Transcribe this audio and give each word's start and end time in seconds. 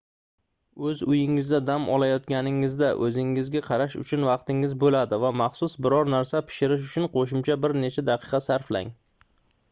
oʻz 0.91 1.01
uyingizda 1.15 1.57
dam 1.65 1.83
olayotganingizda 1.95 2.87
oʻzingizga 3.07 3.61
qarash 3.67 3.97
uchun 3.99 4.25
vaqtingiz 4.29 4.73
boʻladi 4.83 5.19
va 5.25 5.31
maxsus 5.41 5.75
biror 5.87 6.09
narsa 6.13 6.41
pishirish 6.47 6.87
uchun 6.87 7.05
qoʻshimcha 7.17 7.59
bir 7.67 7.75
necha 7.85 8.05
daqiqa 8.09 8.41
sarflang 8.47 8.91